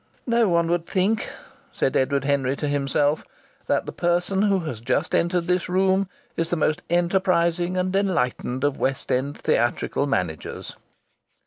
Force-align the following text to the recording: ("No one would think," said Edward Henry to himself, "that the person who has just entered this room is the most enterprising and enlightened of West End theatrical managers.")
("No 0.25 0.49
one 0.49 0.67
would 0.69 0.87
think," 0.87 1.29
said 1.71 1.95
Edward 1.95 2.23
Henry 2.23 2.55
to 2.55 2.67
himself, 2.67 3.23
"that 3.67 3.85
the 3.85 3.91
person 3.91 4.41
who 4.41 4.61
has 4.61 4.79
just 4.81 5.13
entered 5.13 5.45
this 5.45 5.69
room 5.69 6.09
is 6.35 6.49
the 6.49 6.55
most 6.55 6.81
enterprising 6.89 7.77
and 7.77 7.95
enlightened 7.95 8.63
of 8.63 8.79
West 8.79 9.11
End 9.11 9.37
theatrical 9.37 10.07
managers.") 10.07 10.75